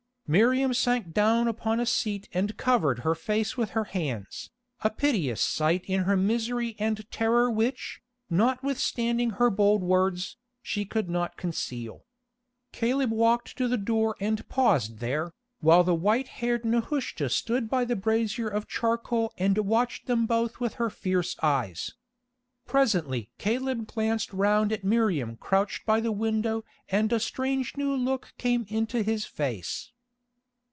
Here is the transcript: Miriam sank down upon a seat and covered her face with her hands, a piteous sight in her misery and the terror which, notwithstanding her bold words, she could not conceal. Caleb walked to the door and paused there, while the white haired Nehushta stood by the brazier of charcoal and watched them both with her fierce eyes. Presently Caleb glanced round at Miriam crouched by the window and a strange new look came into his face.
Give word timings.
Miriam 0.33 0.73
sank 0.73 1.11
down 1.13 1.49
upon 1.49 1.81
a 1.81 1.85
seat 1.85 2.29
and 2.33 2.55
covered 2.55 2.99
her 2.99 3.13
face 3.13 3.57
with 3.57 3.71
her 3.71 3.83
hands, 3.83 4.49
a 4.79 4.89
piteous 4.89 5.41
sight 5.41 5.83
in 5.89 6.03
her 6.05 6.15
misery 6.15 6.73
and 6.79 6.95
the 6.95 7.03
terror 7.03 7.51
which, 7.51 8.01
notwithstanding 8.29 9.31
her 9.31 9.49
bold 9.49 9.83
words, 9.83 10.37
she 10.63 10.85
could 10.85 11.09
not 11.09 11.35
conceal. 11.35 12.05
Caleb 12.71 13.11
walked 13.11 13.57
to 13.57 13.67
the 13.67 13.75
door 13.75 14.15
and 14.21 14.47
paused 14.47 14.99
there, 14.99 15.33
while 15.59 15.83
the 15.83 15.93
white 15.93 16.29
haired 16.29 16.63
Nehushta 16.63 17.27
stood 17.27 17.69
by 17.69 17.83
the 17.83 17.97
brazier 17.97 18.47
of 18.47 18.69
charcoal 18.69 19.33
and 19.37 19.57
watched 19.57 20.05
them 20.05 20.25
both 20.27 20.61
with 20.61 20.75
her 20.75 20.89
fierce 20.89 21.35
eyes. 21.43 21.95
Presently 22.65 23.29
Caleb 23.37 23.85
glanced 23.85 24.31
round 24.31 24.71
at 24.71 24.85
Miriam 24.85 25.35
crouched 25.35 25.85
by 25.85 25.99
the 25.99 26.13
window 26.13 26.63
and 26.87 27.11
a 27.11 27.19
strange 27.19 27.75
new 27.75 27.93
look 27.93 28.31
came 28.37 28.63
into 28.69 29.03
his 29.03 29.25
face. 29.25 29.91